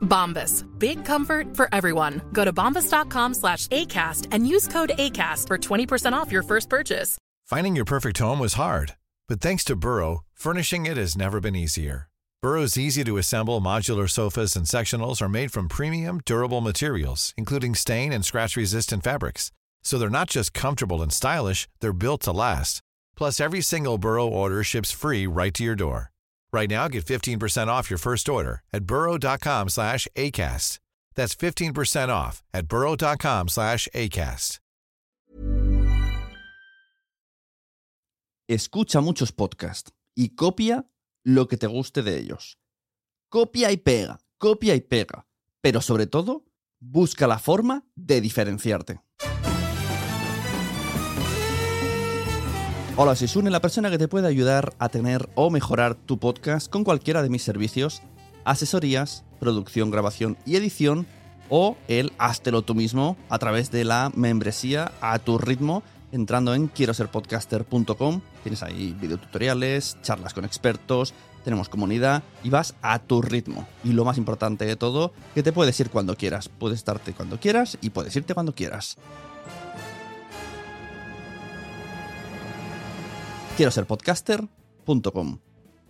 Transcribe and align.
Bombas. 0.00 0.66
Big 0.78 1.04
comfort 1.04 1.56
for 1.56 1.68
everyone. 1.72 2.20
Go 2.32 2.44
to 2.44 2.52
bombas.com 2.52 3.34
slash 3.34 3.66
ACAST 3.68 4.26
and 4.32 4.46
use 4.46 4.68
code 4.68 4.92
ACAST 4.98 5.46
for 5.46 5.58
20% 5.58 6.12
off 6.12 6.32
your 6.32 6.42
first 6.42 6.68
purchase. 6.68 7.16
Finding 7.46 7.74
your 7.74 7.84
perfect 7.84 8.18
home 8.18 8.38
was 8.38 8.54
hard, 8.54 8.94
but 9.28 9.40
thanks 9.40 9.64
to 9.64 9.74
Burrow, 9.74 10.20
furnishing 10.34 10.86
it 10.86 10.96
has 10.96 11.16
never 11.16 11.40
been 11.40 11.56
easier. 11.56 12.08
Burrow's 12.42 12.78
easy 12.78 13.04
to 13.04 13.18
assemble 13.18 13.60
modular 13.60 14.08
sofas 14.08 14.56
and 14.56 14.64
sectionals 14.66 15.20
are 15.20 15.28
made 15.28 15.52
from 15.52 15.68
premium, 15.68 16.20
durable 16.24 16.60
materials, 16.62 17.34
including 17.36 17.74
stain 17.74 18.12
and 18.12 18.24
scratch 18.24 18.56
resistant 18.56 19.02
fabrics. 19.04 19.52
So 19.82 19.98
they're 19.98 20.08
not 20.08 20.30
just 20.30 20.54
comfortable 20.54 21.02
and 21.02 21.12
stylish, 21.12 21.68
they're 21.80 21.92
built 21.92 22.22
to 22.22 22.32
last. 22.32 22.80
Plus, 23.16 23.40
every 23.40 23.60
single 23.60 23.98
Burrow 23.98 24.26
order 24.26 24.62
ships 24.64 24.90
free 24.90 25.26
right 25.26 25.52
to 25.52 25.64
your 25.64 25.74
door. 25.74 26.12
Right 26.52 26.68
now, 26.68 26.88
get 26.88 27.04
15% 27.04 27.68
off 27.68 27.90
your 27.90 27.98
first 27.98 28.28
order 28.28 28.62
at 28.72 28.84
burrow.com 28.84 29.68
slash 29.68 30.06
ACAST. 30.16 30.78
That's 31.14 31.34
15% 31.34 32.08
off 32.08 32.42
at 32.52 32.66
burrow.com 32.68 33.48
slash 33.48 33.88
ACAST. 33.94 34.58
Escucha 38.48 39.00
muchos 39.00 39.30
podcasts 39.30 39.92
y 40.16 40.34
copia 40.34 40.84
lo 41.24 41.46
que 41.46 41.56
te 41.56 41.68
guste 41.68 42.02
de 42.02 42.18
ellos. 42.18 42.58
Copia 43.28 43.70
y 43.70 43.76
pega, 43.76 44.18
copia 44.38 44.74
y 44.74 44.80
pega. 44.80 45.24
Pero 45.60 45.80
sobre 45.80 46.08
todo, 46.08 46.44
busca 46.80 47.28
la 47.28 47.38
forma 47.38 47.84
de 47.94 48.20
diferenciarte. 48.20 49.00
Hola, 53.02 53.16
soy 53.16 53.28
Sune, 53.28 53.48
la 53.48 53.62
persona 53.62 53.88
que 53.88 53.96
te 53.96 54.08
puede 54.08 54.28
ayudar 54.28 54.74
a 54.78 54.90
tener 54.90 55.30
o 55.34 55.48
mejorar 55.48 55.94
tu 55.94 56.18
podcast 56.18 56.68
con 56.68 56.84
cualquiera 56.84 57.22
de 57.22 57.30
mis 57.30 57.42
servicios, 57.42 58.02
asesorías, 58.44 59.24
producción, 59.38 59.90
grabación 59.90 60.36
y 60.44 60.56
edición, 60.56 61.06
o 61.48 61.78
el 61.88 62.12
háztelo 62.18 62.60
tú 62.60 62.74
mismo 62.74 63.16
a 63.30 63.38
través 63.38 63.70
de 63.70 63.84
la 63.84 64.12
membresía 64.14 64.92
a 65.00 65.18
tu 65.18 65.38
ritmo, 65.38 65.82
entrando 66.12 66.54
en 66.54 66.66
quiero 66.66 66.92
ser 66.92 67.08
podcaster.com. 67.08 68.20
Tienes 68.42 68.62
ahí 68.62 68.94
videotutoriales, 69.00 69.96
charlas 70.02 70.34
con 70.34 70.44
expertos, 70.44 71.14
tenemos 71.42 71.70
comunidad 71.70 72.22
y 72.44 72.50
vas 72.50 72.74
a 72.82 72.98
tu 72.98 73.22
ritmo. 73.22 73.66
Y 73.82 73.94
lo 73.94 74.04
más 74.04 74.18
importante 74.18 74.66
de 74.66 74.76
todo, 74.76 75.14
que 75.34 75.42
te 75.42 75.52
puedes 75.52 75.80
ir 75.80 75.88
cuando 75.88 76.16
quieras. 76.16 76.50
Puedes 76.50 76.76
estarte 76.76 77.14
cuando 77.14 77.40
quieras 77.40 77.78
y 77.80 77.88
puedes 77.88 78.14
irte 78.14 78.34
cuando 78.34 78.54
quieras. 78.54 78.98
Quiero 83.60 83.72
ser 83.72 83.84
podcaster.com. 83.84 85.38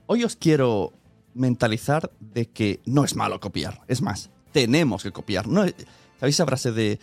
Hoy 0.06 0.25
os 0.25 0.34
quiero 0.34 0.92
mentalizar 1.34 2.10
de 2.19 2.47
que 2.47 2.81
no 2.84 3.04
es 3.04 3.14
malo 3.14 3.38
copiar. 3.38 3.82
Es 3.86 4.03
más, 4.03 4.31
tenemos 4.50 5.04
que 5.04 5.12
copiar. 5.12 5.47
No, 5.47 5.64
¿Sabéis 6.19 6.34
esa 6.34 6.47
frase 6.47 6.72
de 6.72 6.98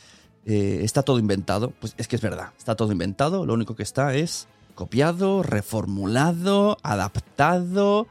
eh, 0.45 0.81
está 0.83 1.03
todo 1.03 1.19
inventado? 1.19 1.71
Pues 1.79 1.95
es 1.97 2.09
que 2.09 2.17
es 2.17 2.21
verdad, 2.21 2.51
está 2.57 2.75
todo 2.75 2.91
inventado. 2.91 3.45
Lo 3.45 3.53
único 3.53 3.77
que 3.77 3.83
está 3.83 4.13
es 4.13 4.49
copiado, 4.75 5.41
reformulado, 5.41 6.75
adaptado, 6.83 8.07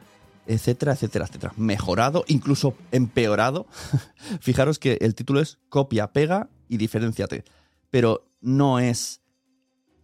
etcétera, 0.46 0.94
etcétera, 0.94 1.26
etcétera. 1.26 1.52
Mejorado, 1.58 2.24
incluso 2.26 2.74
empeorado. 2.90 3.66
Fijaros 4.40 4.78
que 4.78 4.96
el 5.02 5.14
título 5.14 5.40
es 5.42 5.58
copia, 5.68 6.10
pega 6.10 6.48
y 6.70 6.78
diferenciate. 6.78 7.44
Pero 7.90 8.26
no 8.40 8.78
es 8.78 9.20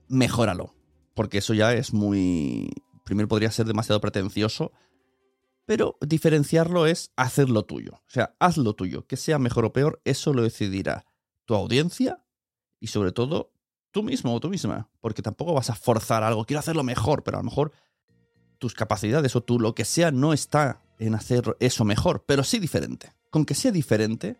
mejóralo 0.06 0.74
porque 1.14 1.38
eso 1.38 1.54
ya 1.54 1.72
es 1.74 1.92
muy... 1.92 2.70
Primero 3.04 3.28
podría 3.28 3.50
ser 3.50 3.66
demasiado 3.66 4.00
pretencioso, 4.00 4.72
pero 5.66 5.96
diferenciarlo 6.00 6.86
es 6.86 7.12
hacerlo 7.16 7.64
tuyo. 7.64 7.94
O 7.94 8.10
sea, 8.10 8.34
haz 8.38 8.56
lo 8.56 8.74
tuyo. 8.74 9.06
Que 9.06 9.16
sea 9.16 9.38
mejor 9.38 9.64
o 9.64 9.72
peor, 9.72 10.00
eso 10.04 10.32
lo 10.32 10.42
decidirá 10.42 11.04
tu 11.44 11.54
audiencia 11.54 12.24
y 12.80 12.88
sobre 12.88 13.12
todo 13.12 13.52
tú 13.90 14.02
mismo 14.02 14.34
o 14.34 14.40
tú 14.40 14.48
misma. 14.48 14.90
Porque 15.00 15.22
tampoco 15.22 15.54
vas 15.54 15.70
a 15.70 15.74
forzar 15.74 16.22
algo. 16.22 16.44
Quiero 16.44 16.60
hacerlo 16.60 16.82
mejor, 16.82 17.22
pero 17.22 17.38
a 17.38 17.40
lo 17.40 17.44
mejor 17.44 17.72
tus 18.58 18.74
capacidades 18.74 19.34
o 19.34 19.42
tú 19.42 19.58
lo 19.58 19.74
que 19.74 19.84
sea 19.84 20.10
no 20.12 20.32
está 20.32 20.82
en 20.98 21.14
hacer 21.14 21.56
eso 21.58 21.84
mejor, 21.84 22.24
pero 22.26 22.44
sí 22.44 22.58
diferente. 22.58 23.12
Con 23.30 23.44
que 23.44 23.54
sea 23.54 23.72
diferente, 23.72 24.36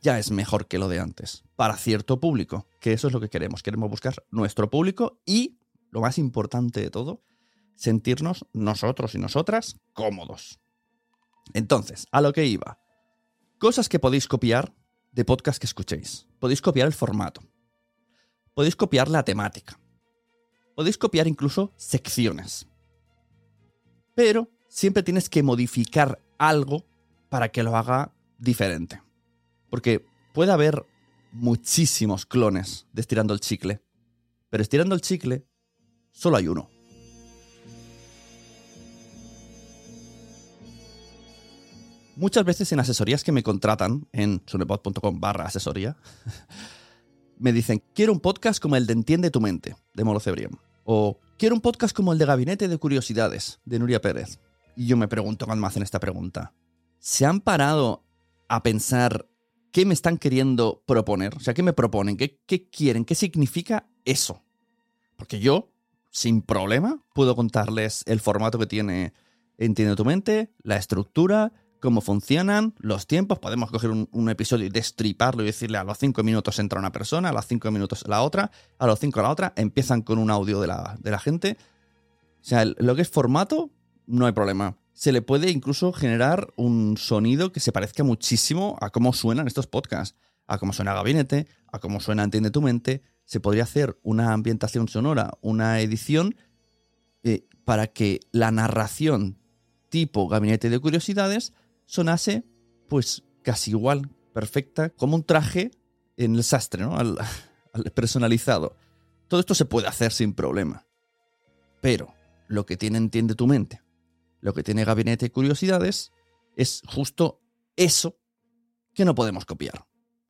ya 0.00 0.18
es 0.18 0.30
mejor 0.30 0.66
que 0.66 0.78
lo 0.78 0.88
de 0.88 1.00
antes, 1.00 1.44
para 1.56 1.76
cierto 1.76 2.20
público, 2.20 2.66
que 2.80 2.92
eso 2.92 3.08
es 3.08 3.12
lo 3.12 3.20
que 3.20 3.28
queremos. 3.28 3.62
Queremos 3.62 3.90
buscar 3.90 4.14
nuestro 4.30 4.70
público 4.70 5.20
y, 5.26 5.58
lo 5.90 6.00
más 6.00 6.18
importante 6.18 6.80
de 6.80 6.90
todo, 6.90 7.22
sentirnos 7.74 8.46
nosotros 8.52 9.14
y 9.14 9.18
nosotras 9.18 9.80
cómodos. 9.92 10.60
Entonces, 11.54 12.06
a 12.12 12.20
lo 12.20 12.32
que 12.32 12.46
iba. 12.46 12.78
Cosas 13.58 13.88
que 13.88 13.98
podéis 13.98 14.28
copiar 14.28 14.74
de 15.12 15.24
podcast 15.24 15.58
que 15.58 15.66
escuchéis. 15.66 16.26
Podéis 16.38 16.62
copiar 16.62 16.86
el 16.86 16.92
formato. 16.92 17.42
Podéis 18.54 18.76
copiar 18.76 19.08
la 19.08 19.24
temática. 19.24 19.80
Podéis 20.74 20.98
copiar 20.98 21.26
incluso 21.26 21.72
secciones. 21.76 22.66
Pero 24.14 24.50
siempre 24.68 25.02
tienes 25.02 25.28
que 25.28 25.42
modificar 25.42 26.20
algo 26.38 26.86
para 27.28 27.48
que 27.48 27.62
lo 27.62 27.76
haga 27.76 28.12
diferente. 28.38 29.00
Porque 29.70 30.04
puede 30.32 30.52
haber 30.52 30.84
muchísimos 31.32 32.26
clones 32.26 32.86
de 32.92 33.00
estirando 33.00 33.34
el 33.34 33.40
chicle. 33.40 33.82
Pero 34.50 34.62
estirando 34.62 34.94
el 34.94 35.00
chicle, 35.00 35.46
solo 36.12 36.36
hay 36.36 36.48
uno. 36.48 36.68
Muchas 42.16 42.44
veces 42.44 42.72
en 42.72 42.80
asesorías 42.80 43.22
que 43.22 43.30
me 43.30 43.44
contratan 43.44 44.08
en 44.10 44.42
sunepod.com 44.44 45.20
barra 45.20 45.44
asesoría, 45.44 45.96
me 47.38 47.52
dicen, 47.52 47.80
quiero 47.94 48.12
un 48.12 48.18
podcast 48.18 48.60
como 48.60 48.74
el 48.74 48.86
de 48.86 48.94
Entiende 48.94 49.30
tu 49.30 49.40
mente, 49.40 49.76
de 49.94 50.04
Molo 50.04 50.18
Cebrián. 50.18 50.58
O 50.82 51.20
quiero 51.38 51.54
un 51.54 51.60
podcast 51.60 51.94
como 51.94 52.12
el 52.12 52.18
de 52.18 52.24
Gabinete 52.24 52.66
de 52.66 52.78
Curiosidades, 52.78 53.60
de 53.64 53.78
Nuria 53.78 54.00
Pérez. 54.00 54.40
Y 54.74 54.86
yo 54.86 54.96
me 54.96 55.06
pregunto 55.06 55.46
cuando 55.46 55.60
me 55.60 55.68
hacen 55.68 55.84
esta 55.84 56.00
pregunta, 56.00 56.54
¿se 56.98 57.24
han 57.24 57.40
parado 57.40 58.04
a 58.48 58.64
pensar 58.64 59.28
qué 59.72 59.84
me 59.84 59.94
están 59.94 60.18
queriendo 60.18 60.82
proponer? 60.86 61.34
O 61.36 61.40
sea, 61.40 61.54
¿qué 61.54 61.62
me 61.62 61.72
proponen? 61.72 62.16
¿Qué, 62.16 62.68
quieren? 62.70 63.04
¿Qué 63.04 63.14
significa 63.14 63.88
eso? 64.04 64.42
Porque 65.16 65.40
yo, 65.40 65.70
sin 66.10 66.42
problema, 66.42 67.02
puedo 67.14 67.34
contarles 67.36 68.02
el 68.06 68.20
formato 68.20 68.58
que 68.58 68.66
tiene 68.66 69.12
Entiende 69.60 69.96
tu 69.96 70.04
mente, 70.04 70.52
la 70.62 70.76
estructura, 70.76 71.52
cómo 71.80 72.00
funcionan, 72.00 72.74
los 72.78 73.08
tiempos. 73.08 73.40
Podemos 73.40 73.72
coger 73.72 73.90
un, 73.90 74.28
episodio 74.30 74.66
y 74.66 74.70
destriparlo 74.70 75.42
y 75.42 75.46
decirle 75.46 75.78
a 75.78 75.84
los 75.84 75.98
cinco 75.98 76.22
minutos 76.22 76.60
entra 76.60 76.78
una 76.78 76.92
persona, 76.92 77.30
a 77.30 77.32
los 77.32 77.44
cinco 77.44 77.68
minutos 77.72 78.04
la 78.06 78.22
otra, 78.22 78.52
a 78.78 78.86
los 78.86 79.00
cinco 79.00 79.20
la 79.20 79.30
otra. 79.30 79.52
Empiezan 79.56 80.02
con 80.02 80.18
un 80.18 80.30
audio 80.30 80.60
de 80.60 80.68
la 80.68 81.18
gente. 81.18 81.56
O 82.40 82.44
sea, 82.44 82.64
lo 82.64 82.94
que 82.94 83.02
es 83.02 83.10
formato, 83.10 83.70
no 84.06 84.26
hay 84.26 84.32
problema. 84.32 84.76
Se 84.98 85.12
le 85.12 85.22
puede 85.22 85.52
incluso 85.52 85.92
generar 85.92 86.52
un 86.56 86.96
sonido 86.96 87.52
que 87.52 87.60
se 87.60 87.70
parezca 87.70 88.02
muchísimo 88.02 88.76
a 88.80 88.90
cómo 88.90 89.12
suenan 89.12 89.46
estos 89.46 89.68
podcasts. 89.68 90.18
A 90.48 90.58
cómo 90.58 90.72
suena 90.72 90.92
Gabinete, 90.92 91.46
a 91.70 91.78
cómo 91.78 92.00
suena 92.00 92.24
Entiende 92.24 92.50
tu 92.50 92.62
mente. 92.62 93.04
Se 93.24 93.38
podría 93.38 93.62
hacer 93.62 93.96
una 94.02 94.32
ambientación 94.32 94.88
sonora, 94.88 95.38
una 95.40 95.78
edición, 95.78 96.34
eh, 97.22 97.46
para 97.64 97.86
que 97.86 98.18
la 98.32 98.50
narración 98.50 99.38
tipo 99.88 100.26
Gabinete 100.26 100.68
de 100.68 100.80
Curiosidades 100.80 101.52
sonase 101.86 102.42
pues 102.88 103.22
casi 103.44 103.70
igual, 103.70 104.10
perfecta, 104.32 104.90
como 104.90 105.14
un 105.14 105.22
traje 105.22 105.70
en 106.16 106.34
el 106.34 106.42
sastre, 106.42 106.82
¿no? 106.82 106.98
Al, 106.98 107.18
al 107.72 107.84
personalizado. 107.92 108.74
Todo 109.28 109.38
esto 109.38 109.54
se 109.54 109.64
puede 109.64 109.86
hacer 109.86 110.10
sin 110.10 110.32
problema. 110.32 110.88
Pero 111.80 112.12
lo 112.48 112.66
que 112.66 112.76
tiene 112.76 112.98
Entiende 112.98 113.36
tu 113.36 113.46
mente, 113.46 113.80
lo 114.40 114.54
que 114.54 114.62
tiene 114.62 114.84
Gabinete 114.84 115.26
de 115.26 115.32
Curiosidades, 115.32 116.12
es 116.56 116.82
justo 116.86 117.40
eso 117.76 118.18
que 118.94 119.04
no 119.04 119.14
podemos 119.14 119.44
copiar. 119.44 119.86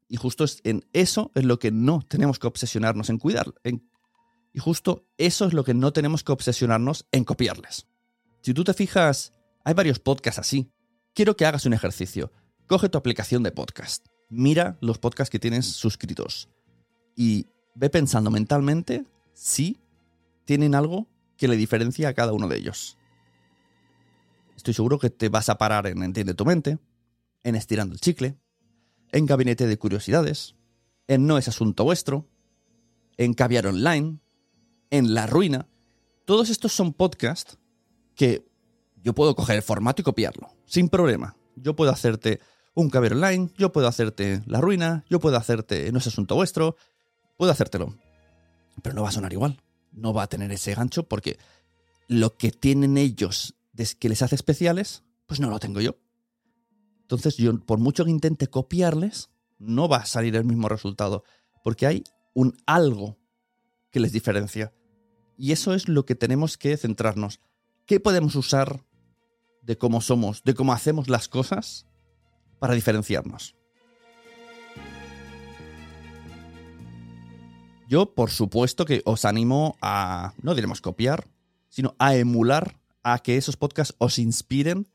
Y 0.09 0.17
justo 0.17 0.45
es 0.45 0.61
en 0.65 0.87
eso 0.93 1.31
es 1.35 1.45
lo 1.45 1.59
que 1.59 1.71
no 1.71 2.03
tenemos 2.03 2.39
que 2.39 2.47
obsesionarnos 2.47 3.11
en 3.11 3.19
cuidar. 3.19 3.55
y 3.65 4.61
justo 4.61 5.07
eso 5.19 5.47
es 5.47 5.53
lo 5.53 5.63
que 5.63 5.75
no 5.75 5.93
tenemos 5.93 6.25
que 6.25 6.33
obsesionarnos 6.33 7.07
en 7.13 7.25
copiarles. 7.25 7.87
Si 8.41 8.55
tú 8.55 8.65
te 8.65 8.75
fijas, 8.75 9.35
hay 9.65 9.75
varios 9.75 9.99
podcasts 9.99 10.39
así. 10.39 10.73
Quiero 11.15 11.37
que 11.37 11.47
hagas 11.47 11.67
un 11.67 11.75
ejercicio. 11.75 12.33
Coge 12.67 12.89
tu 12.89 12.99
aplicación 12.99 13.43
de 13.43 13.53
podcast. 13.53 14.07
Mira 14.31 14.79
los 14.81 14.99
podcasts 14.99 15.31
que 15.31 15.39
tienes 15.39 15.67
suscritos. 15.67 16.49
Y 17.15 17.47
ve 17.75 17.91
pensando 17.91 18.31
mentalmente 18.31 19.05
si 19.33 19.81
tienen 20.45 20.75
algo 20.75 21.07
que 21.37 21.49
le 21.49 21.57
diferencia 21.57 22.09
a 22.09 22.15
cada 22.15 22.33
uno 22.33 22.49
de 22.49 22.57
ellos. 22.57 22.97
Estoy 24.59 24.75
seguro 24.75 24.99
que 24.99 25.09
te 25.09 25.29
vas 25.29 25.49
a 25.51 25.57
parar 25.57 25.87
en 25.87 26.03
Entiende 26.03 26.35
tu 26.35 26.45
mente, 26.45 26.79
en 27.45 27.55
Estirando 27.55 27.95
el 27.95 28.01
Chicle, 28.01 28.35
en 29.13 29.25
Gabinete 29.25 29.69
de 29.69 29.79
Curiosidades, 29.79 30.57
en 31.07 31.29
No 31.29 31.39
es 31.39 31.47
Asunto 31.47 31.85
Vuestro, 31.85 32.27
en 33.19 33.35
Caviar 33.35 33.69
Online, 33.69 34.19
en 34.91 35.15
La 35.15 35.29
Ruina. 35.29 35.69
Todos 36.25 36.51
estos 36.51 36.73
son 36.73 36.93
podcasts 36.93 37.57
que 38.17 38.49
yo 38.97 39.15
puedo 39.15 39.37
coger 39.37 39.55
el 39.55 39.63
formato 39.63 40.03
y 40.03 40.05
copiarlo, 40.05 40.51
sin 40.67 40.89
problema. 40.89 41.37
Yo 41.55 41.77
puedo 41.77 41.93
hacerte 41.93 42.41
un 42.75 42.91
Caviar 42.91 43.13
Online, 43.13 43.51
yo 43.57 43.71
puedo 43.71 43.87
hacerte 43.87 44.43
La 44.47 44.61
Ruina, 44.61 45.05
yo 45.09 45.21
puedo 45.21 45.37
hacerte 45.37 45.93
No 45.93 45.99
es 45.99 46.09
Asunto 46.09 46.35
Vuestro, 46.35 46.75
puedo 47.37 47.53
hacértelo. 47.53 47.95
Pero 48.83 48.97
no 48.97 49.03
va 49.03 49.11
a 49.11 49.13
sonar 49.13 49.33
igual, 49.33 49.63
no 49.93 50.13
va 50.13 50.25
a 50.25 50.29
tener 50.29 50.51
ese 50.51 50.75
gancho 50.75 51.05
porque 51.05 51.39
lo 52.09 52.37
que 52.37 52.51
tienen 52.51 52.99
ellos 52.99 53.55
que 53.99 54.09
les 54.09 54.23
hace 54.23 54.35
especiales, 54.35 55.05
pues 55.27 55.41
no 55.41 55.51
lo 55.51 55.59
tengo 55.59 55.81
yo. 55.81 55.97
Entonces, 57.03 57.37
yo, 57.37 57.59
por 57.61 57.79
mucho 57.79 58.05
que 58.05 58.11
intente 58.11 58.49
copiarles, 58.49 59.31
no 59.59 59.89
va 59.89 59.99
a 59.99 60.07
salir 60.07 60.37
el 60.37 60.45
mismo 60.45 60.69
resultado, 60.69 61.25
porque 61.63 61.87
hay 61.87 62.05
un 62.35 62.57
algo 62.67 63.19
que 63.91 64.01
les 64.01 64.13
diferencia. 64.13 64.73
Y 65.37 65.53
eso 65.53 65.75
es 65.75 65.89
lo 65.89 66.05
que 66.05 66.15
tenemos 66.15 66.59
que 66.59 66.77
centrarnos. 66.77 67.41
¿Qué 67.87 68.01
podemos 68.01 68.35
usar 68.35 68.85
de 69.63 69.79
cómo 69.79 70.01
somos, 70.01 70.43
de 70.45 70.55
cómo 70.55 70.73
hacemos 70.73 71.09
las 71.09 71.29
cosas 71.29 71.87
para 72.59 72.75
diferenciarnos? 72.75 73.55
Yo, 77.89 78.15
por 78.15 78.31
supuesto, 78.31 78.85
que 78.85 79.01
os 79.07 79.25
animo 79.25 79.79
a, 79.81 80.35
no 80.43 80.55
diremos 80.55 80.83
copiar, 80.83 81.27
sino 81.71 81.97
a 81.99 82.15
emular, 82.17 82.78
a 83.13 83.19
que 83.21 83.37
esos 83.37 83.57
podcasts 83.57 83.95
os 83.99 84.19
inspiren 84.19 84.87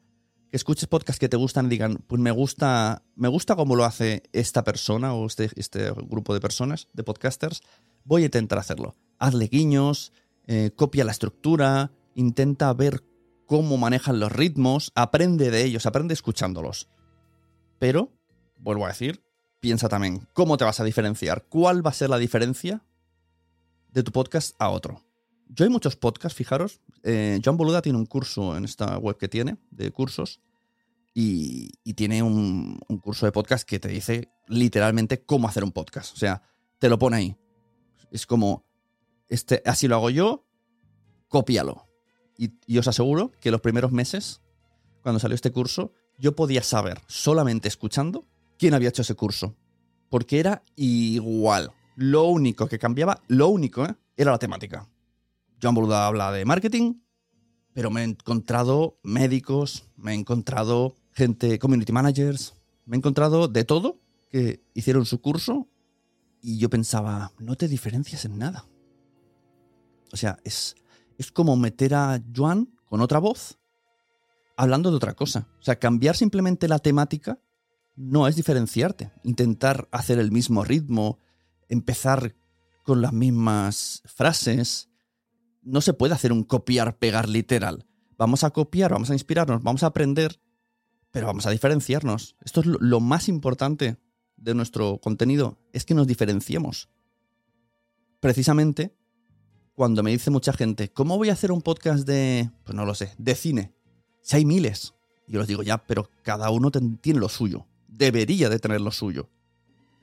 que 0.53 0.57
escuches 0.57 0.87
podcasts 0.87 1.19
que 1.19 1.29
te 1.29 1.35
gustan 1.35 1.65
y 1.65 1.69
digan, 1.69 2.03
pues 2.05 2.21
me 2.21 2.29
gusta, 2.29 3.01
me 3.15 3.27
gusta 3.27 3.55
cómo 3.55 3.75
lo 3.75 3.85
hace 3.85 4.21
esta 4.33 4.63
persona 4.63 5.15
o 5.15 5.25
este, 5.25 5.49
este 5.55 5.89
grupo 5.89 6.35
de 6.35 6.41
personas, 6.41 6.89
de 6.93 7.03
podcasters, 7.03 7.63
voy 8.03 8.21
a 8.21 8.25
intentar 8.25 8.59
hacerlo. 8.59 8.95
Hazle 9.17 9.47
guiños, 9.47 10.13
eh, 10.45 10.69
copia 10.75 11.05
la 11.05 11.11
estructura, 11.11 11.91
intenta 12.13 12.71
ver 12.73 13.03
cómo 13.47 13.77
manejan 13.77 14.19
los 14.19 14.31
ritmos, 14.31 14.91
aprende 14.93 15.49
de 15.49 15.63
ellos, 15.63 15.87
aprende 15.87 16.13
escuchándolos. 16.13 16.87
Pero, 17.79 18.11
vuelvo 18.59 18.85
a 18.85 18.89
decir, 18.89 19.23
piensa 19.59 19.89
también 19.89 20.27
cómo 20.33 20.57
te 20.57 20.65
vas 20.65 20.79
a 20.79 20.83
diferenciar, 20.83 21.45
cuál 21.49 21.83
va 21.83 21.89
a 21.89 21.93
ser 21.93 22.11
la 22.11 22.19
diferencia 22.19 22.83
de 23.91 24.03
tu 24.03 24.11
podcast 24.11 24.55
a 24.59 24.69
otro. 24.69 25.01
Yo 25.55 25.65
hay 25.65 25.69
muchos 25.69 25.95
podcasts, 25.95 26.35
fijaros. 26.35 26.81
Eh, 27.03 27.39
John 27.45 27.57
Boluda 27.57 27.83
tiene 27.83 27.99
un 27.99 28.07
curso 28.07 28.57
en 28.57 28.65
esta 28.65 28.97
web 28.97 29.17
que 29.17 29.27
tiene 29.27 29.57
de 29.69 29.91
cursos 29.91 30.41
y, 31.13 31.69
tiene 31.93 32.23
un, 32.23 32.79
curso 33.03 33.27
de 33.27 33.31
podcast 33.31 33.67
que 33.67 33.79
te 33.79 33.87
dice 33.87 34.31
literalmente 34.47 35.23
cómo 35.23 35.47
hacer 35.47 35.63
un 35.63 35.71
podcast. 35.71 36.13
O 36.13 36.17
sea, 36.17 36.41
te 36.79 36.89
lo 36.89 36.97
pone 36.97 37.17
ahí. 37.17 37.37
Es 38.09 38.25
como, 38.25 38.65
este, 39.29 39.61
así 39.65 39.87
lo 39.87 39.95
hago 39.95 40.09
yo, 40.09 40.43
cópialo. 41.27 41.87
Y, 42.35 42.53
y 42.65 42.79
os 42.79 42.87
aseguro 42.87 43.31
que 43.39 43.51
los 43.51 43.61
primeros 43.61 43.91
meses, 43.91 44.41
cuando 45.03 45.19
salió 45.19 45.35
este 45.35 45.51
curso, 45.51 45.93
yo 46.17 46.35
podía 46.35 46.63
saber, 46.63 46.99
solamente 47.05 47.67
escuchando, 47.67 48.25
quién 48.57 48.73
había 48.73 48.89
hecho 48.89 49.03
ese 49.03 49.13
curso. 49.13 49.55
Porque 50.09 50.39
era 50.39 50.63
igual. 50.75 51.71
Lo 51.95 52.23
único 52.23 52.67
que 52.67 52.79
cambiaba, 52.79 53.21
lo 53.27 53.49
único, 53.49 53.85
¿eh? 53.85 53.95
era 54.17 54.31
la 54.31 54.39
temática. 54.39 54.89
Joan 55.63 55.75
Boluda 55.75 56.05
habla 56.07 56.29
de 56.33 56.43
marketing, 56.43 56.95
pero 57.73 57.89
me 57.89 58.01
he 58.01 58.03
encontrado 58.03 58.99
médicos, 59.01 59.85
me 59.95 60.11
he 60.11 60.15
encontrado 60.15 60.97
gente, 61.13 61.57
community 61.57 61.93
managers, 61.93 62.53
me 62.85 62.97
he 62.97 62.99
encontrado 62.99 63.47
de 63.47 63.63
todo 63.63 63.97
que 64.29 64.61
hicieron 64.73 65.05
su 65.05 65.21
curso 65.21 65.69
y 66.41 66.57
yo 66.57 66.69
pensaba, 66.69 67.31
no 67.39 67.55
te 67.55 67.69
diferencias 67.69 68.25
en 68.25 68.37
nada. 68.37 68.65
O 70.11 70.17
sea, 70.17 70.37
es, 70.43 70.75
es 71.17 71.31
como 71.31 71.55
meter 71.55 71.95
a 71.95 72.21
Joan 72.35 72.67
con 72.83 72.99
otra 72.99 73.19
voz 73.19 73.57
hablando 74.57 74.91
de 74.91 74.97
otra 74.97 75.13
cosa. 75.13 75.47
O 75.61 75.63
sea, 75.63 75.79
cambiar 75.79 76.17
simplemente 76.17 76.67
la 76.67 76.79
temática 76.79 77.39
no 77.95 78.27
es 78.27 78.35
diferenciarte. 78.35 79.13
Intentar 79.23 79.87
hacer 79.91 80.19
el 80.19 80.29
mismo 80.31 80.65
ritmo, 80.65 81.19
empezar 81.69 82.35
con 82.83 83.01
las 83.01 83.13
mismas 83.13 84.03
frases, 84.05 84.89
no 85.63 85.81
se 85.81 85.93
puede 85.93 86.13
hacer 86.13 86.31
un 86.31 86.43
copiar-pegar 86.43 87.29
literal. 87.29 87.85
Vamos 88.17 88.43
a 88.43 88.51
copiar, 88.51 88.91
vamos 88.91 89.09
a 89.09 89.13
inspirarnos, 89.13 89.63
vamos 89.63 89.83
a 89.83 89.87
aprender, 89.87 90.39
pero 91.11 91.27
vamos 91.27 91.45
a 91.45 91.51
diferenciarnos. 91.51 92.35
Esto 92.43 92.61
es 92.61 92.67
lo 92.67 92.99
más 92.99 93.27
importante 93.27 93.97
de 94.37 94.53
nuestro 94.53 94.99
contenido, 94.99 95.57
es 95.71 95.85
que 95.85 95.93
nos 95.93 96.07
diferenciemos. 96.07 96.89
Precisamente, 98.19 98.95
cuando 99.73 100.03
me 100.03 100.11
dice 100.11 100.31
mucha 100.31 100.53
gente, 100.53 100.91
¿cómo 100.91 101.17
voy 101.17 101.29
a 101.29 101.33
hacer 101.33 101.51
un 101.51 101.61
podcast 101.61 102.05
de, 102.05 102.49
pues 102.63 102.75
no 102.75 102.85
lo 102.85 102.95
sé, 102.95 103.13
de 103.17 103.35
cine? 103.35 103.73
Si 104.21 104.37
hay 104.37 104.45
miles. 104.45 104.93
Yo 105.27 105.39
les 105.39 105.47
digo, 105.47 105.63
ya, 105.63 105.77
pero 105.85 106.09
cada 106.21 106.49
uno 106.49 106.71
tiene 106.71 107.19
lo 107.19 107.29
suyo. 107.29 107.65
Debería 107.87 108.49
de 108.49 108.59
tener 108.59 108.81
lo 108.81 108.91
suyo. 108.91 109.29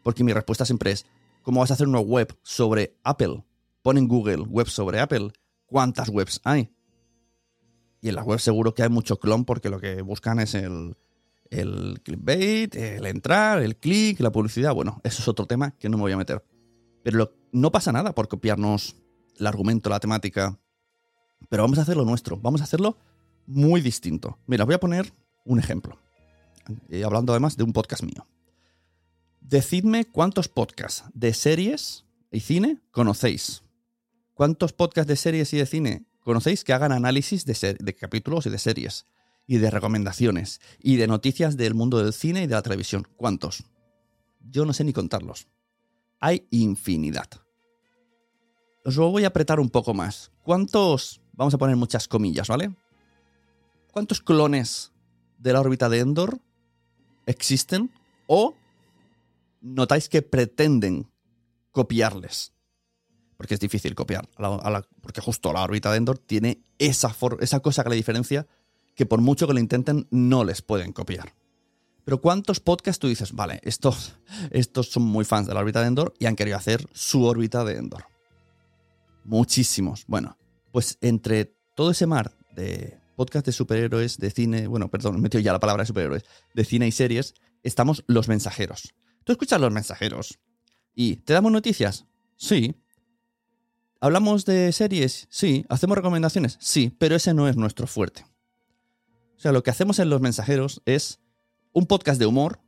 Porque 0.03 0.25
mi 0.25 0.33
respuesta 0.33 0.65
siempre 0.65 0.93
es, 0.93 1.07
¿cómo 1.43 1.61
vas 1.61 1.71
a 1.71 1.75
hacer 1.75 1.87
una 1.87 2.01
web 2.01 2.37
sobre 2.43 2.97
Apple? 3.05 3.45
Pon 3.83 3.99
en 3.99 4.09
Google 4.09 4.43
web 4.43 4.69
sobre 4.69 5.01
Apple 5.01 5.33
cuántas 5.71 6.09
webs 6.09 6.41
hay. 6.45 6.71
Y 8.03 8.09
en 8.09 8.17
las 8.17 8.27
webs 8.27 8.43
seguro 8.43 8.75
que 8.75 8.83
hay 8.83 8.89
mucho 8.89 9.19
clon 9.19 9.45
porque 9.45 9.71
lo 9.71 9.81
que 9.81 10.03
buscan 10.03 10.41
es 10.41 10.55
el, 10.55 10.97
el 11.50 12.00
clickbait, 12.03 12.75
el 12.75 13.07
entrar, 13.07 13.62
el 13.62 13.77
click, 13.77 14.21
la 14.21 14.33
publicidad. 14.33 14.75
Bueno, 14.75 15.00
eso 15.05 15.23
es 15.23 15.29
otro 15.29 15.47
tema 15.47 15.73
que 15.73 15.89
no 15.89 15.97
me 15.97 16.03
voy 16.03 16.12
a 16.12 16.17
meter. 16.17 16.45
Pero 17.03 17.33
no 17.53 17.71
pasa 17.71 17.93
nada 17.93 18.15
por 18.15 18.29
copiarnos 18.29 18.97
el 19.39 19.47
argumento, 19.47 19.91
la 19.91 20.00
temática. 20.00 20.59
Pero 21.49 21.62
vamos 21.62 21.79
a 21.79 21.83
hacerlo 21.83 22.05
nuestro. 22.05 22.37
Vamos 22.37 22.61
a 22.61 22.65
hacerlo 22.65 22.99
muy 23.47 23.81
distinto. 23.81 24.39
Mira, 24.47 24.65
voy 24.65 24.75
a 24.75 24.81
poner 24.81 25.12
un 25.45 25.59
ejemplo. 25.59 25.99
Eh, 26.89 27.05
hablando 27.05 27.33
además 27.33 27.57
de 27.57 27.65
un 27.65 27.73
podcast 27.73 28.03
mío. 28.03 28.27
Decidme 29.41 30.05
cuántos 30.05 30.49
podcasts 30.49 31.05
de 31.15 31.33
series 31.35 32.05
y 32.31 32.41
cine 32.41 32.81
conocéis. 32.91 33.62
¿Cuántos 34.40 34.73
podcasts 34.73 35.06
de 35.06 35.16
series 35.16 35.52
y 35.52 35.59
de 35.59 35.66
cine 35.66 36.06
conocéis 36.25 36.64
que 36.64 36.73
hagan 36.73 36.92
análisis 36.92 37.44
de, 37.44 37.76
de 37.78 37.94
capítulos 37.94 38.47
y 38.47 38.49
de 38.49 38.56
series? 38.56 39.04
Y 39.47 39.59
de 39.59 39.70
recomendaciones. 39.70 40.62
Y 40.78 40.97
de 40.97 41.06
noticias 41.06 41.59
del 41.59 41.75
mundo 41.75 42.02
del 42.02 42.14
cine 42.14 42.44
y 42.44 42.47
de 42.47 42.54
la 42.54 42.62
televisión. 42.62 43.06
¿Cuántos? 43.18 43.64
Yo 44.40 44.64
no 44.64 44.73
sé 44.73 44.82
ni 44.85 44.94
contarlos. 44.94 45.47
Hay 46.20 46.47
infinidad. 46.49 47.28
Os 48.82 48.97
lo 48.97 49.11
voy 49.11 49.25
a 49.25 49.26
apretar 49.26 49.61
un 49.61 49.68
poco 49.68 49.92
más. 49.92 50.32
¿Cuántos, 50.42 51.20
vamos 51.35 51.52
a 51.52 51.59
poner 51.59 51.76
muchas 51.76 52.09
comillas, 52.09 52.49
¿vale? 52.49 52.75
¿Cuántos 53.92 54.23
clones 54.23 54.90
de 55.37 55.52
la 55.52 55.61
órbita 55.61 55.90
de 55.90 55.99
Endor 55.99 56.40
existen 57.26 57.90
o 58.26 58.54
notáis 59.61 60.09
que 60.09 60.23
pretenden 60.23 61.11
copiarles? 61.73 62.54
Porque 63.40 63.54
es 63.54 63.61
difícil 63.61 63.94
copiar, 63.94 64.28
porque 65.00 65.23
justo 65.23 65.50
la 65.54 65.62
órbita 65.62 65.90
de 65.90 65.97
Endor 65.97 66.18
tiene 66.18 66.61
esa, 66.78 67.16
esa 67.40 67.61
cosa 67.61 67.82
que 67.82 67.88
le 67.88 67.97
diferencia 67.97 68.47
que 68.94 69.06
por 69.06 69.23
mucho 69.23 69.47
que 69.47 69.54
lo 69.54 69.61
intenten 69.61 70.06
no 70.11 70.44
les 70.44 70.61
pueden 70.61 70.92
copiar. 70.92 71.32
Pero 72.04 72.20
¿cuántos 72.20 72.61
podcasts 72.61 72.99
tú 72.99 73.09
dices, 73.09 73.32
vale, 73.32 73.59
estos, 73.62 74.14
estos 74.50 74.90
son 74.90 75.04
muy 75.04 75.25
fans 75.25 75.47
de 75.47 75.54
la 75.54 75.61
órbita 75.61 75.80
de 75.80 75.87
Endor 75.87 76.12
y 76.18 76.26
han 76.26 76.37
querido 76.37 76.59
hacer 76.59 76.87
su 76.92 77.25
órbita 77.25 77.64
de 77.64 77.78
Endor? 77.78 78.04
Muchísimos. 79.25 80.04
Bueno, 80.06 80.37
pues 80.70 80.99
entre 81.00 81.56
todo 81.75 81.92
ese 81.92 82.06
mar 82.06 82.37
de 82.54 82.99
podcast 83.16 83.47
de 83.47 83.52
superhéroes, 83.52 84.18
de 84.18 84.30
cine, 84.32 84.66
bueno, 84.66 84.90
perdón, 84.90 85.16
he 85.16 85.18
metido 85.18 85.40
ya 85.40 85.54
la 85.54 85.61
palabra 85.61 85.85
de 85.85 85.87
superhéroes, 85.87 86.25
de 86.52 86.64
cine 86.66 86.87
y 86.87 86.92
series, 86.92 87.32
estamos 87.62 88.04
los 88.06 88.28
mensajeros. 88.28 88.92
Tú 89.25 89.32
escuchas 89.32 89.62
los 89.62 89.73
mensajeros 89.73 90.38
y 90.94 91.16
¿te 91.16 91.32
damos 91.32 91.52
noticias? 91.52 92.04
Sí, 92.37 92.75
¿Hablamos 94.00 94.47
de 94.47 94.73
series? 94.73 95.26
Sí. 95.30 95.66
¿Hacemos 95.69 95.97
recomendaciones? 95.97 96.57
Sí, 96.61 96.95
pero 96.99 97.16
ese 97.16 97.35
no 97.35 97.49
es 97.49 97.57
nuestro 97.57 97.87
fuerte. 97.87 98.25
O 99.37 99.40
sea, 99.40 99.52
lo 99.52 99.62
que 99.62 99.71
hacemos 99.71 99.99
en 99.99 100.09
Los 100.09 100.23
Mensajeros 100.23 100.80
es 100.87 101.21
un 101.73 101.87
podcast 101.87 102.19
de 102.19 102.26
humor 102.26 102.61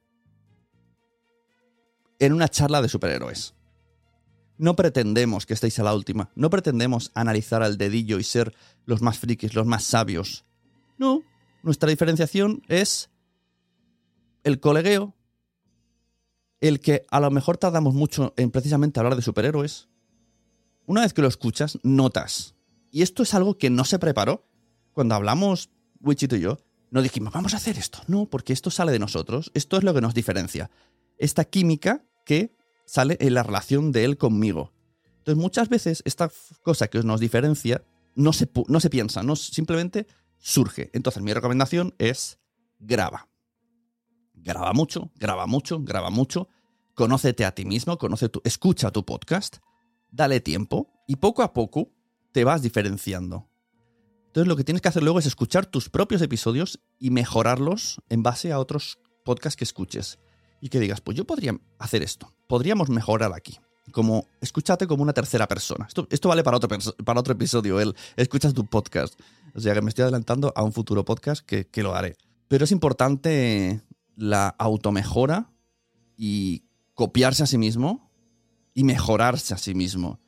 en 2.18 2.34
una 2.34 2.48
charla 2.48 2.82
de 2.82 2.88
superhéroes. 2.88 3.54
No 4.58 4.76
pretendemos 4.76 5.46
que 5.46 5.54
estéis 5.54 5.78
a 5.78 5.82
la 5.82 5.94
última. 5.94 6.30
No 6.34 6.50
pretendemos 6.50 7.10
analizar 7.14 7.62
al 7.62 7.78
dedillo 7.78 8.18
y 8.18 8.24
ser 8.24 8.54
los 8.84 9.00
más 9.00 9.18
frikis, 9.18 9.54
los 9.54 9.66
más 9.66 9.84
sabios. 9.84 10.44
No. 10.98 11.22
Nuestra 11.62 11.88
diferenciación 11.88 12.62
es 12.68 13.10
el 14.44 14.60
colegueo, 14.60 15.14
el 16.60 16.80
que 16.80 17.06
a 17.10 17.20
lo 17.20 17.30
mejor 17.30 17.56
tardamos 17.56 17.94
mucho 17.94 18.34
en 18.36 18.50
precisamente 18.50 19.00
hablar 19.00 19.16
de 19.16 19.22
superhéroes. 19.22 19.88
Una 20.92 21.00
vez 21.00 21.14
que 21.14 21.22
lo 21.22 21.28
escuchas, 21.28 21.78
notas. 21.82 22.54
Y 22.90 23.00
esto 23.00 23.22
es 23.22 23.32
algo 23.32 23.56
que 23.56 23.70
no 23.70 23.87
se 23.87 23.99
preparó. 23.99 24.46
Cuando 24.92 25.14
hablamos, 25.14 25.70
Wichito 26.02 26.37
y 26.37 26.40
yo, 26.40 26.58
no 26.90 27.00
dijimos, 27.00 27.32
vamos 27.32 27.54
a 27.54 27.56
hacer 27.56 27.78
esto. 27.78 28.00
No, 28.08 28.26
porque 28.26 28.52
esto 28.52 28.70
sale 28.70 28.92
de 28.92 28.99
nosotros. 28.99 29.50
Esto 29.54 29.78
es 29.78 29.84
lo 29.84 29.94
que 29.94 30.02
nos 30.02 30.12
diferencia. 30.12 30.70
Esta 31.16 31.46
química 31.46 32.04
que 32.26 32.54
sale 32.84 33.16
en 33.20 33.32
la 33.32 33.42
relación 33.42 33.90
de 33.90 34.04
él 34.04 34.18
conmigo. 34.18 34.75
Entonces, 35.16 35.40
muchas 35.40 35.70
veces 35.70 36.02
esta 36.04 36.30
cosa 36.62 36.88
que 36.88 37.02
nos 37.02 37.20
diferencia 37.20 37.82
no 38.14 38.34
se, 38.34 38.50
no 38.68 38.78
se 38.78 38.90
piensa, 38.90 39.22
no 39.22 39.34
simplemente 39.34 40.06
surge. 40.37 40.90
Entonces, 40.92 41.22
mi 41.22 41.32
recomendación 41.32 41.94
es 41.96 42.38
graba. 42.80 43.30
Graba 44.34 44.75
mucho, 44.75 45.11
graba 45.14 45.46
mucho, 45.46 45.80
graba 45.80 46.11
mucho. 46.11 46.50
Conócete 46.92 47.46
a 47.46 47.54
ti 47.54 47.64
mismo, 47.64 47.96
conoce 47.96 48.28
tu, 48.28 48.42
escucha 48.44 48.90
tu 48.90 49.06
podcast, 49.06 49.56
dale 50.12 50.40
tiempo 50.40 50.92
y 51.09 51.16
poco 51.16 51.42
a 51.42 51.52
poco 51.52 51.90
te 52.31 52.45
vas 52.45 52.62
diferenciando. 52.62 53.49
Entonces 54.26 54.49
lo 54.49 54.57
que 54.57 54.64
tienes 54.64 54.81
que 54.81 54.88
hacer 54.88 55.02
luego 55.02 55.19
es 55.19 55.26
escuchar 55.26 55.66
tus 55.66 55.90
propios 55.90 56.23
episodios 56.23 56.81
y 56.99 57.11
mejorarlos 57.11 58.00
en 58.09 58.23
base 58.23 58.52
a 58.52 58.59
otros 58.59 58.99
podcasts 59.25 59.57
que 59.57 59.64
escuches. 59.64 60.19
Y 60.61 60.69
que 60.69 60.78
digas, 60.78 61.00
pues 61.00 61.16
yo 61.16 61.26
podría 61.26 61.59
hacer 61.78 62.02
esto, 62.02 62.33
podríamos 62.47 62.88
mejorar 62.88 63.33
aquí. 63.35 63.59
Como, 63.90 64.28
escúchate 64.40 64.87
como 64.87 65.02
una 65.02 65.12
tercera 65.12 65.49
persona. 65.49 65.87
Esto, 65.88 66.07
esto 66.09 66.28
vale 66.28 66.45
para 66.45 66.57
otro, 66.57 66.69
para 67.04 67.19
otro 67.19 67.33
episodio, 67.33 67.81
el 67.81 67.97
escuchas 68.16 68.54
tu 68.54 68.64
podcast. 68.64 69.19
O 69.57 69.61
sea 69.61 69.75
que 69.75 69.83
me 69.83 69.88
estoy 69.88 70.04
adelantando 70.04 70.52
a 70.54 70.62
un 70.62 70.73
futuro 70.73 71.04
podcast 71.04 71.45
que, 71.45 71.66
que 71.66 71.83
lo 71.83 71.95
haré. 71.95 72.16
Pero 72.47 72.64
es 72.64 72.71
importante 72.71 73.83
la 74.14 74.49
automejora 74.49 75.50
y 76.16 76.62
copiarse 76.95 77.42
a 77.42 77.47
sí 77.47 77.59
mismo 77.59 78.12
y 78.74 78.84
mejorarse 78.84 79.54
a 79.54 79.58
sí 79.58 79.74
mismo. 79.74 80.20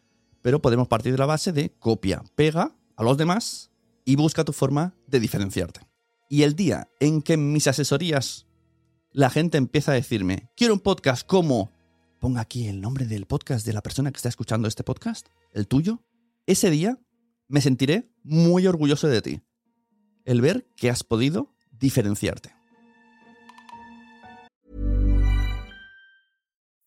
Pero 0.42 0.60
podemos 0.60 0.88
partir 0.88 1.12
de 1.12 1.18
la 1.18 1.26
base 1.26 1.52
de 1.52 1.70
copia, 1.78 2.22
pega 2.34 2.76
a 2.96 3.02
los 3.02 3.16
demás 3.16 3.70
y 4.04 4.16
busca 4.16 4.44
tu 4.44 4.52
forma 4.52 4.94
de 5.06 5.20
diferenciarte. 5.20 5.80
Y 6.28 6.42
el 6.42 6.54
día 6.54 6.88
en 7.00 7.22
que 7.22 7.34
en 7.34 7.52
mis 7.52 7.66
asesorías 7.66 8.46
la 9.12 9.30
gente 9.30 9.58
empieza 9.58 9.92
a 9.92 9.94
decirme, 9.94 10.50
quiero 10.56 10.74
un 10.74 10.80
podcast 10.80 11.26
como, 11.26 11.70
ponga 12.18 12.40
aquí 12.40 12.66
el 12.66 12.80
nombre 12.80 13.06
del 13.06 13.26
podcast 13.26 13.64
de 13.64 13.72
la 13.72 13.80
persona 13.80 14.10
que 14.10 14.16
está 14.16 14.28
escuchando 14.28 14.66
este 14.66 14.82
podcast, 14.82 15.28
el 15.52 15.68
tuyo, 15.68 16.02
ese 16.46 16.70
día 16.70 16.98
me 17.48 17.60
sentiré 17.60 18.10
muy 18.22 18.66
orgulloso 18.66 19.06
de 19.06 19.22
ti. 19.22 19.40
El 20.24 20.40
ver 20.40 20.66
que 20.76 20.90
has 20.90 21.04
podido 21.04 21.54
diferenciarte. 21.70 22.54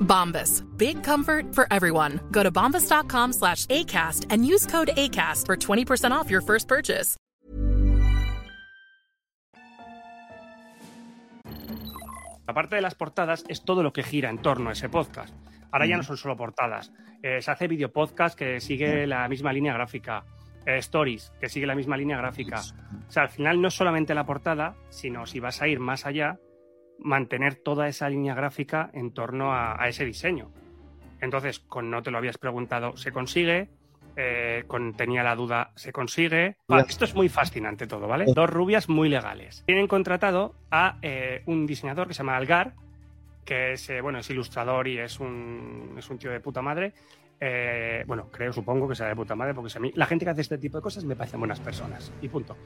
Bombas. 0.00 0.64
Big 0.76 1.04
comfort 1.04 1.54
for 1.54 1.66
everyone. 1.70 2.20
Go 2.32 2.42
to 2.42 2.50
bombas.com 2.50 3.32
slash 3.32 3.66
ACAST 3.66 4.26
and 4.30 4.44
use 4.44 4.66
code 4.66 4.90
ACAST 4.96 5.46
for 5.46 5.56
20% 5.56 6.10
off 6.10 6.30
your 6.30 6.40
first 6.42 6.66
purchase. 6.66 7.16
Aparte 12.46 12.76
de 12.76 12.80
las 12.82 12.94
portadas, 12.94 13.44
es 13.48 13.62
todo 13.62 13.82
lo 13.82 13.92
que 13.92 14.02
gira 14.02 14.30
en 14.30 14.38
torno 14.38 14.70
a 14.70 14.72
ese 14.72 14.88
podcast. 14.88 15.34
Ahora 15.70 15.86
ya 15.86 15.98
no 15.98 16.02
son 16.02 16.16
solo 16.16 16.34
portadas. 16.34 16.92
Eh, 17.22 17.42
se 17.42 17.50
hace 17.50 17.68
video 17.68 17.92
podcast 17.92 18.38
que 18.38 18.58
sigue 18.60 19.06
la 19.06 19.28
misma 19.28 19.52
línea 19.52 19.74
gráfica. 19.74 20.24
Eh, 20.64 20.78
stories, 20.78 21.30
que 21.40 21.48
sigue 21.48 21.66
la 21.66 21.74
misma 21.74 21.96
línea 21.96 22.16
gráfica. 22.16 22.60
O 23.06 23.10
sea, 23.10 23.24
al 23.24 23.28
final 23.28 23.60
no 23.60 23.68
es 23.68 23.74
solamente 23.74 24.14
la 24.14 24.24
portada, 24.24 24.76
sino 24.88 25.26
si 25.26 25.40
vas 25.40 25.60
a 25.60 25.68
ir 25.68 25.78
más 25.78 26.06
allá, 26.06 26.38
mantener 26.98 27.56
toda 27.56 27.88
esa 27.88 28.08
línea 28.08 28.34
gráfica 28.34 28.90
en 28.92 29.12
torno 29.12 29.52
a, 29.52 29.82
a 29.82 29.88
ese 29.88 30.04
diseño. 30.04 30.50
Entonces, 31.20 31.58
con 31.58 31.90
No 31.90 32.02
te 32.02 32.10
lo 32.10 32.18
habías 32.18 32.38
preguntado, 32.38 32.96
se 32.96 33.12
consigue. 33.12 33.68
Eh, 34.20 34.64
con 34.66 34.94
Tenía 34.94 35.22
la 35.22 35.36
duda, 35.36 35.70
se 35.76 35.92
consigue. 35.92 36.56
Esto 36.88 37.04
es 37.04 37.14
muy 37.14 37.28
fascinante 37.28 37.86
todo, 37.86 38.08
¿vale? 38.08 38.24
Dos 38.34 38.50
rubias 38.50 38.88
muy 38.88 39.08
legales. 39.08 39.62
Tienen 39.64 39.86
contratado 39.86 40.56
a 40.72 40.98
eh, 41.02 41.42
un 41.46 41.66
diseñador 41.66 42.08
que 42.08 42.14
se 42.14 42.18
llama 42.18 42.36
Algar, 42.36 42.74
que 43.44 43.74
es, 43.74 43.88
eh, 43.90 44.00
bueno, 44.00 44.18
es 44.18 44.28
ilustrador 44.28 44.88
y 44.88 44.98
es 44.98 45.20
un, 45.20 45.94
es 45.96 46.10
un 46.10 46.18
tío 46.18 46.32
de 46.32 46.40
puta 46.40 46.60
madre. 46.60 46.94
Eh, 47.40 48.02
bueno, 48.08 48.28
creo, 48.32 48.52
supongo 48.52 48.88
que 48.88 48.96
sea 48.96 49.06
de 49.06 49.14
puta 49.14 49.36
madre, 49.36 49.54
porque 49.54 49.72
a 49.76 49.80
mí 49.80 49.92
la 49.94 50.06
gente 50.06 50.24
que 50.24 50.32
hace 50.32 50.40
este 50.40 50.58
tipo 50.58 50.78
de 50.78 50.82
cosas 50.82 51.04
me 51.04 51.14
parecen 51.14 51.38
buenas 51.38 51.60
personas. 51.60 52.12
Y 52.20 52.28
punto. 52.28 52.56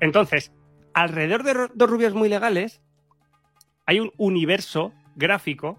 Entonces, 0.00 0.52
alrededor 0.92 1.44
de 1.44 1.68
dos 1.72 1.90
rubias 1.90 2.12
muy 2.12 2.28
legales, 2.28 2.82
hay 3.90 3.98
un 3.98 4.12
universo 4.18 4.92
gráfico 5.16 5.76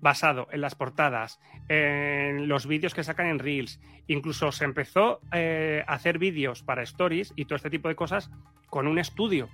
basado 0.00 0.48
en 0.50 0.62
las 0.62 0.74
portadas, 0.74 1.38
en 1.68 2.48
los 2.48 2.66
vídeos 2.66 2.94
que 2.94 3.04
sacan 3.04 3.26
en 3.26 3.38
Reels. 3.38 3.80
Incluso 4.06 4.50
se 4.50 4.64
empezó 4.64 5.20
eh, 5.30 5.84
a 5.86 5.92
hacer 5.92 6.18
vídeos 6.18 6.62
para 6.62 6.82
stories 6.84 7.34
y 7.36 7.44
todo 7.44 7.56
este 7.56 7.68
tipo 7.68 7.88
de 7.88 7.96
cosas 7.96 8.30
con 8.70 8.86
un 8.86 8.98
estudio. 8.98 9.50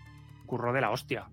Curro 0.47 0.73
de 0.73 0.81
la 0.83 0.93
hostia. 0.93 1.27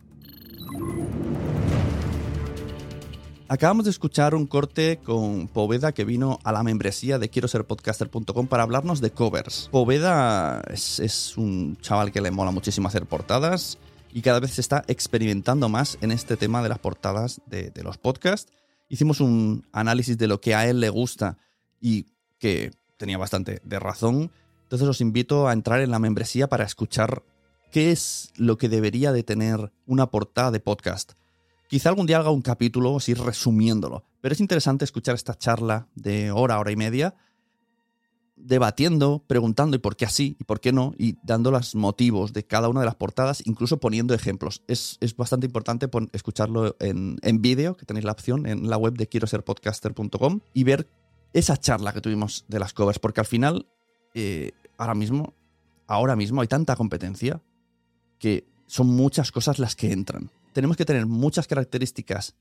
Acabamos 3.50 3.86
de 3.86 3.92
escuchar 3.92 4.34
un 4.34 4.48
corte 4.48 4.98
con 4.98 5.48
Poveda 5.50 5.92
que 5.92 6.06
vino 6.06 6.40
a 6.44 6.52
la 6.52 6.64
membresía 6.64 7.20
de 7.20 7.30
quiero 7.30 7.48
ser 7.48 7.66
podcaster.com 7.66 8.48
para 8.48 8.64
hablarnos 8.64 9.00
de 9.00 9.12
covers. 9.12 9.70
Poveda 9.72 10.64
es, 10.72 11.00
es 11.00 11.38
un 11.38 11.78
chaval 11.82 12.12
que 12.12 12.20
le 12.20 12.32
mola 12.32 12.50
muchísimo 12.50 12.88
hacer 12.88 13.06
portadas 13.06 13.78
y 14.14 14.22
cada 14.22 14.40
vez 14.40 14.52
se 14.52 14.62
está 14.62 14.84
experimentando 14.88 15.70
más 15.70 15.98
en 16.02 16.12
este 16.12 16.38
tema 16.38 16.62
de 16.62 16.70
las 16.70 16.80
portadas 16.80 17.42
de, 17.48 17.72
los 17.84 17.98
podcasts. 17.98 18.54
Hicimos 18.88 19.20
un 19.20 19.66
análisis 19.72 20.18
de 20.18 20.28
lo 20.28 20.40
que 20.40 20.54
a 20.54 20.70
él 20.70 20.80
le 20.80 20.90
gusta 20.90 21.38
y 21.82 22.06
que 22.38 22.72
tenía 22.98 23.18
bastante 23.18 23.60
de 23.64 23.80
razón. 23.80 24.32
Entonces 24.64 24.88
os 24.88 25.02
invito 25.02 25.48
a 25.48 25.54
entrar 25.54 25.82
en 25.82 25.90
la 25.90 25.98
membresía 25.98 26.48
para 26.48 26.64
escuchar 26.64 27.24
qué 27.72 27.92
es 27.92 28.32
lo 28.36 28.58
que 28.58 28.70
debería 28.70 29.12
de 29.12 29.24
tener 29.24 29.72
una 29.88 30.12
portada 30.12 30.52
de 30.52 30.60
podcast. 30.60 31.14
Quizá 31.68 31.90
algún 31.90 32.06
día 32.06 32.20
haga 32.20 32.30
un 32.30 32.44
capítulo 32.44 32.96
así 32.96 33.16
resumiéndolo, 33.16 34.04
pero 34.22 34.34
es 34.34 34.40
interesante 34.40 34.86
escuchar 34.86 35.16
esta 35.16 35.34
charla 35.34 35.88
de 35.96 36.30
hora, 36.30 36.60
hora 36.60 36.72
y 36.72 36.76
media, 36.76 37.16
debatiendo, 38.44 39.24
preguntando 39.26 39.76
y 39.76 39.80
por 39.80 39.96
qué 39.96 40.06
así 40.06 40.36
y 40.40 40.44
por 40.44 40.60
qué 40.60 40.72
no, 40.72 40.94
y 40.98 41.18
dando 41.24 41.50
los 41.50 41.76
motivos 41.76 42.34
de 42.34 42.46
cada 42.46 42.70
una 42.70 42.82
de 42.82 42.86
las 42.86 42.96
portadas, 42.96 43.42
incluso 43.46 43.80
poniendo 43.80 44.14
ejemplos. 44.14 44.64
Es, 44.68 44.98
es 45.00 45.16
bastante 45.16 45.46
importante 45.46 45.90
escucharlo 46.12 46.76
en, 46.80 47.18
en 47.22 47.42
vídeo, 47.42 47.76
que 47.78 47.86
tenéis 47.86 48.06
la 48.06 48.12
opción 48.12 48.46
en 48.46 48.70
la 48.70 48.78
web 48.78 48.94
de 48.94 49.08
quiero 49.08 49.28
ser 49.28 49.44
podcaster.com, 49.44 50.42
y 50.54 50.64
ver 50.64 50.90
esa 51.34 51.58
charla 51.58 51.94
que 51.94 52.02
tuvimos 52.02 52.46
de 52.48 52.60
las 52.60 52.74
covers, 52.74 53.00
porque 53.00 53.22
al 53.22 53.26
final, 53.26 53.68
eh, 54.14 54.52
ahora 54.78 54.94
mismo, 54.94 55.34
ahora 55.88 56.16
mismo 56.16 56.42
hay 56.42 56.48
tanta 56.48 56.76
competencia 56.76 57.42
que 58.20 58.48
son 58.68 58.88
muchas 58.88 59.32
cosas 59.32 59.60
las 59.60 59.76
que 59.76 59.92
entran. 59.92 60.32
tenemos 60.54 60.78
que 60.78 60.86
tener 60.86 61.08
muchas 61.08 61.48
características 61.48 62.36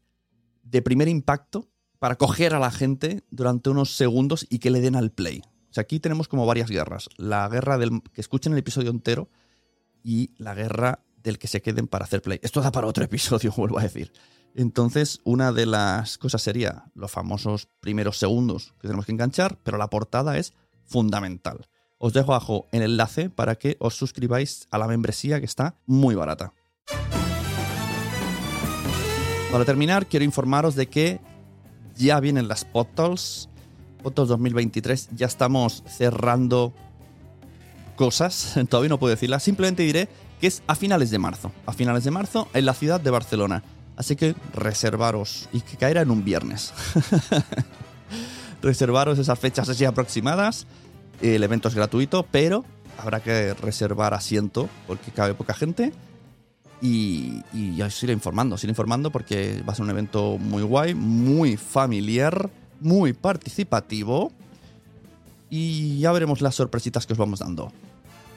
de 0.62 0.82
primer 0.82 1.08
impacto 1.08 1.68
para 1.98 2.16
coger 2.16 2.54
a 2.54 2.58
la 2.58 2.70
gente 2.70 3.24
durante 3.30 3.70
unos 3.70 3.96
segundos 3.96 4.46
y 4.50 4.58
que 4.58 4.70
le 4.70 4.80
den 4.80 4.96
al 4.96 5.12
play. 5.12 5.42
O 5.72 5.74
sea, 5.74 5.80
aquí 5.80 6.00
tenemos 6.00 6.28
como 6.28 6.44
varias 6.44 6.68
guerras. 6.68 7.08
La 7.16 7.48
guerra 7.48 7.78
del 7.78 8.02
que 8.12 8.20
escuchen 8.20 8.52
el 8.52 8.58
episodio 8.58 8.90
entero 8.90 9.30
y 10.04 10.34
la 10.36 10.54
guerra 10.54 11.00
del 11.22 11.38
que 11.38 11.48
se 11.48 11.62
queden 11.62 11.86
para 11.86 12.04
hacer 12.04 12.20
play. 12.20 12.38
Esto 12.42 12.60
da 12.60 12.70
para 12.70 12.86
otro 12.86 13.02
episodio, 13.06 13.54
vuelvo 13.56 13.78
a 13.78 13.82
decir. 13.82 14.12
Entonces, 14.54 15.22
una 15.24 15.50
de 15.50 15.64
las 15.64 16.18
cosas 16.18 16.42
sería 16.42 16.90
los 16.94 17.10
famosos 17.10 17.68
primeros 17.80 18.18
segundos 18.18 18.74
que 18.82 18.86
tenemos 18.86 19.06
que 19.06 19.12
enganchar, 19.12 19.58
pero 19.62 19.78
la 19.78 19.88
portada 19.88 20.36
es 20.36 20.52
fundamental. 20.84 21.66
Os 21.96 22.12
dejo 22.12 22.34
abajo 22.34 22.68
el 22.70 22.82
enlace 22.82 23.30
para 23.30 23.54
que 23.54 23.78
os 23.80 23.94
suscribáis 23.94 24.68
a 24.70 24.76
la 24.76 24.86
membresía 24.86 25.40
que 25.40 25.46
está 25.46 25.78
muy 25.86 26.14
barata. 26.14 26.52
Para 29.50 29.64
terminar, 29.64 30.04
quiero 30.04 30.26
informaros 30.26 30.74
de 30.74 30.86
que 30.88 31.20
ya 31.96 32.20
vienen 32.20 32.46
las 32.46 32.66
Podtals. 32.66 33.48
Podtals 34.02 34.28
2023, 34.28 35.10
ya 35.14 35.26
estamos 35.26 35.82
cerrando 35.86 36.72
cosas, 37.96 38.54
todavía 38.68 38.88
no 38.88 38.98
puedo 38.98 39.12
decirlas, 39.12 39.42
simplemente 39.42 39.82
diré 39.82 40.08
que 40.40 40.48
es 40.48 40.62
a 40.66 40.74
finales 40.74 41.10
de 41.10 41.18
marzo. 41.18 41.52
A 41.66 41.72
finales 41.72 42.04
de 42.04 42.10
marzo 42.10 42.48
en 42.52 42.66
la 42.66 42.74
ciudad 42.74 43.00
de 43.00 43.10
Barcelona. 43.10 43.62
Así 43.96 44.16
que 44.16 44.34
reservaros 44.54 45.48
y 45.52 45.60
que 45.60 45.76
caerá 45.76 46.02
en 46.02 46.10
un 46.10 46.24
viernes. 46.24 46.72
reservaros 48.62 49.18
esas 49.20 49.38
fechas 49.38 49.68
así 49.68 49.84
aproximadas. 49.84 50.66
El 51.20 51.44
evento 51.44 51.68
es 51.68 51.74
gratuito, 51.74 52.26
pero 52.28 52.64
habrá 52.98 53.20
que 53.20 53.54
reservar 53.54 54.14
asiento 54.14 54.68
porque 54.88 55.12
cabe 55.12 55.34
poca 55.34 55.54
gente. 55.54 55.92
Y, 56.80 57.44
y 57.52 57.80
os 57.80 58.02
iré 58.02 58.12
informando, 58.12 58.56
os 58.56 58.64
iré 58.64 58.72
informando 58.72 59.12
porque 59.12 59.62
va 59.62 59.72
a 59.72 59.76
ser 59.76 59.84
un 59.84 59.90
evento 59.90 60.38
muy 60.38 60.64
guay, 60.64 60.94
muy 60.94 61.56
familiar, 61.56 62.50
muy 62.82 63.12
participativo. 63.12 64.32
Y 65.50 65.98
ya 65.98 66.12
veremos 66.12 66.40
las 66.40 66.54
sorpresitas 66.54 67.06
que 67.06 67.12
os 67.12 67.18
vamos 67.18 67.40
dando. 67.40 67.70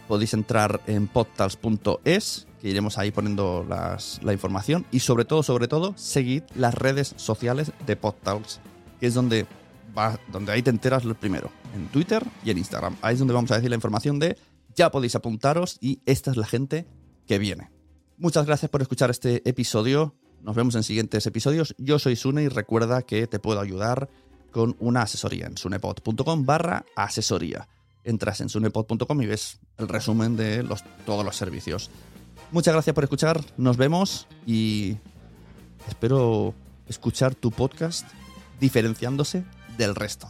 Podéis 0.07 0.33
entrar 0.33 0.81
en 0.85 1.07
podtals.es, 1.07 2.47
que 2.61 2.69
iremos 2.69 2.97
ahí 2.97 3.11
poniendo 3.11 3.65
las- 3.67 4.19
la 4.21 4.33
información. 4.33 4.85
Y 4.91 4.99
sobre 4.99 5.25
todo, 5.25 5.41
sobre 5.41 5.67
todo, 5.67 5.93
seguid 5.97 6.43
las 6.55 6.73
redes 6.73 7.13
sociales 7.17 7.71
de 7.87 7.95
Podtals, 7.95 8.59
que 8.99 9.07
es 9.07 9.13
donde, 9.13 9.45
va, 9.97 10.19
donde 10.31 10.51
ahí 10.51 10.61
te 10.61 10.69
enteras 10.69 11.05
lo 11.05 11.15
primero. 11.15 11.49
En 11.73 11.87
Twitter 11.87 12.23
y 12.43 12.51
en 12.51 12.57
Instagram. 12.57 12.97
Ahí 13.01 13.13
es 13.13 13.19
donde 13.19 13.33
vamos 13.33 13.51
a 13.51 13.55
decir 13.55 13.69
la 13.69 13.75
información 13.77 14.19
de 14.19 14.37
ya 14.75 14.91
podéis 14.91 15.15
apuntaros 15.15 15.77
y 15.79 16.01
esta 16.05 16.31
es 16.31 16.37
la 16.37 16.45
gente 16.45 16.85
que 17.27 17.39
viene. 17.39 17.71
Muchas 18.17 18.45
gracias 18.45 18.69
por 18.69 18.81
escuchar 18.81 19.09
este 19.09 19.47
episodio. 19.49 20.15
Nos 20.41 20.55
vemos 20.55 20.75
en 20.75 20.83
siguientes 20.83 21.25
episodios. 21.25 21.73
Yo 21.77 21.97
soy 21.97 22.15
Sune 22.15 22.43
y 22.43 22.49
recuerda 22.49 23.01
que 23.01 23.25
te 23.25 23.39
puedo 23.39 23.59
ayudar 23.59 24.09
con 24.55 24.73
una 24.79 25.01
asesoría 25.01 25.47
en 25.47 25.57
sunepod.com 25.57 26.45
barra 26.45 26.85
asesoría. 26.95 27.67
Entras 28.05 28.39
en 28.39 28.47
sunepod.com 28.47 29.21
y 29.21 29.25
ves 29.25 29.59
el 29.77 29.89
resumen 29.89 30.37
de 30.37 30.63
los, 30.63 30.81
todos 31.05 31.25
los 31.25 31.35
servicios. 31.35 31.89
Muchas 32.53 32.73
gracias 32.73 32.93
por 32.93 33.03
escuchar. 33.03 33.41
Nos 33.57 33.75
vemos 33.75 34.27
y 34.47 34.95
espero 35.89 36.53
escuchar 36.87 37.35
tu 37.35 37.51
podcast 37.51 38.07
diferenciándose 38.61 39.43
del 39.77 39.93
resto. 39.93 40.29